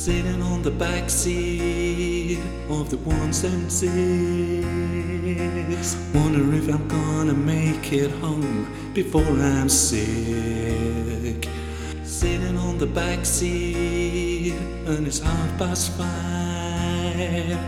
Sitting 0.00 0.40
on 0.40 0.62
the 0.62 0.70
back 0.70 1.10
seat 1.10 2.38
of 2.70 2.88
the 2.88 2.96
176. 2.96 5.96
Wonder 6.14 6.54
if 6.54 6.74
I'm 6.74 6.88
gonna 6.88 7.34
make 7.34 7.92
it 7.92 8.10
home 8.12 8.66
before 8.94 9.20
I'm 9.20 9.68
sick. 9.68 11.46
Sitting 12.02 12.56
on 12.56 12.78
the 12.78 12.86
back 12.86 13.26
seat 13.26 14.54
and 14.86 15.06
it's 15.06 15.18
half 15.18 15.58
past 15.58 15.92
five. 15.92 17.58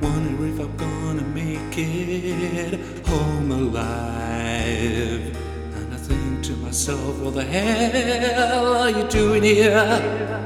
Wonder 0.00 0.46
if 0.46 0.60
I'm 0.60 0.76
gonna 0.76 1.22
make 1.22 1.76
it 1.76 3.04
home 3.04 3.50
alive. 3.50 5.36
And 5.74 5.92
I 5.92 5.96
think 5.96 6.44
to 6.44 6.52
myself, 6.52 7.18
what 7.18 7.34
the 7.34 7.42
hell 7.42 8.76
are 8.76 8.90
you 8.90 9.08
doing 9.08 9.42
here? 9.42 10.43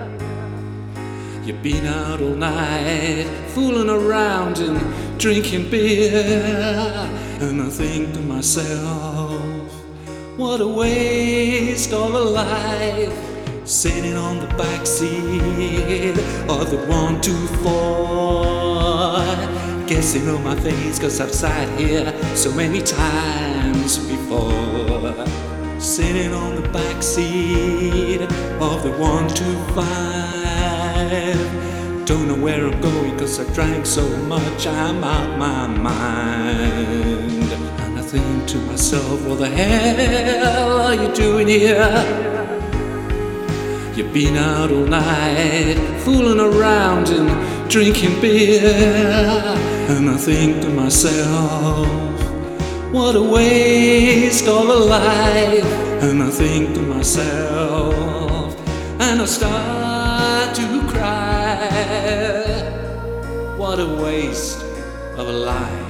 You've 1.48 1.62
been 1.62 1.86
out 1.86 2.20
all 2.20 2.34
night, 2.34 3.24
fooling 3.54 3.88
around 3.88 4.58
and 4.58 5.18
drinking 5.18 5.70
beer. 5.70 6.92
And 7.40 7.62
I 7.62 7.70
think 7.70 8.12
to 8.12 8.20
myself, 8.20 9.72
what 10.36 10.60
a 10.60 10.68
waste 10.68 11.94
of 11.94 12.14
a 12.14 12.18
life. 12.18 13.66
Sitting 13.66 14.14
on 14.14 14.40
the 14.40 14.46
back 14.56 14.86
seat 14.86 16.18
of 16.50 16.70
the 16.70 16.76
124. 16.86 19.86
Guessing 19.86 20.28
on 20.28 20.44
my 20.44 20.54
face, 20.56 20.98
cause 20.98 21.18
I've 21.18 21.32
sat 21.32 21.66
here 21.80 22.12
so 22.36 22.52
many 22.52 22.82
times 22.82 23.96
before. 24.06 25.24
Sitting 25.80 26.34
on 26.34 26.56
the 26.60 26.68
back 26.68 27.02
seat 27.02 28.20
of 28.20 28.83
the 28.83 28.90
125. 28.98 30.38
Don't 31.09 32.28
know 32.28 32.37
where 32.37 32.67
I'm 32.67 32.81
going 32.83 33.19
cause 33.19 33.41
I 33.41 33.51
drank 33.55 33.87
so 33.87 34.06
much 34.27 34.67
I'm 34.67 35.03
out 35.03 35.39
my 35.39 35.67
mind. 35.67 37.51
And 37.51 37.98
I 37.98 38.03
think 38.03 38.47
to 38.48 38.59
myself, 38.59 39.27
what 39.27 39.39
the 39.39 39.48
hell 39.48 40.83
are 40.83 40.95
you 40.95 41.11
doing 41.14 41.48
here? 41.48 42.05
You've 43.97 44.12
been 44.12 44.36
out 44.36 44.70
all 44.70 44.84
night, 44.86 45.79
fooling 46.01 46.41
around 46.41 47.09
and 47.09 47.70
drinking 47.70 48.20
beer. 48.20 48.61
And 49.89 50.11
I 50.11 50.17
think 50.19 50.61
to 50.62 50.69
myself, 50.69 51.89
what 52.92 53.17
a 53.17 53.23
waste 53.23 54.47
of 54.47 54.69
a 54.69 54.75
life. 54.75 55.64
And 56.03 56.23
I 56.23 56.29
think 56.29 56.75
to 56.75 56.83
myself, 56.83 58.55
and 59.01 59.23
I 59.23 59.25
start 59.25 59.77
to 60.55 60.86
cry. 60.88 61.69
What 63.56 63.80
a 63.80 63.86
waste 64.02 64.62
of 65.16 65.28
a 65.28 65.33
life. 65.33 65.88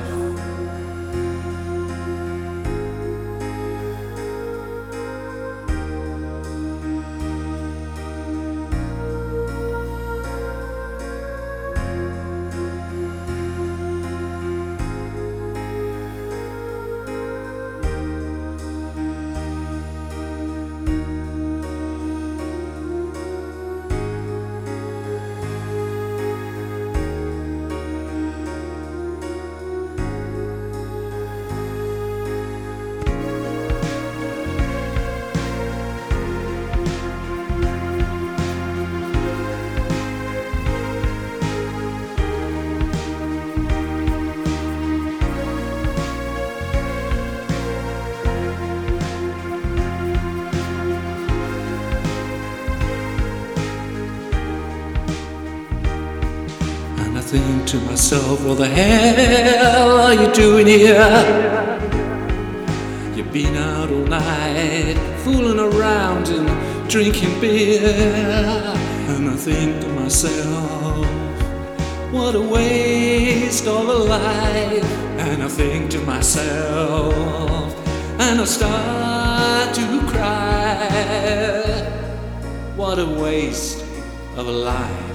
Think 57.29 57.67
to 57.67 57.77
myself, 57.81 58.43
what 58.43 58.57
the 58.57 58.67
hell 58.67 60.01
are 60.01 60.15
you 60.15 60.33
doing 60.33 60.67
here? 60.67 60.97
You've 63.15 63.31
been 63.31 63.55
out 63.55 63.91
all 63.93 64.07
night, 64.07 64.97
fooling 65.19 65.59
around 65.59 66.29
and 66.29 66.49
drinking 66.89 67.39
beer. 67.39 67.83
And 69.11 69.29
I 69.29 69.37
think 69.37 69.79
to 69.83 69.89
myself, 69.89 71.07
what 72.11 72.35
a 72.35 72.41
waste 72.41 73.67
of 73.67 73.87
a 73.87 73.99
life. 74.17 74.91
And 75.19 75.43
I 75.43 75.49
think 75.49 75.91
to 75.91 76.01
myself, 76.01 77.77
and 78.19 78.41
I 78.41 78.45
start 78.47 79.75
to 79.75 80.01
cry. 80.09 80.79
What 82.75 82.99
a 82.99 83.05
waste 83.05 83.85
of 84.35 84.49
a 84.49 84.51
life. 84.51 85.08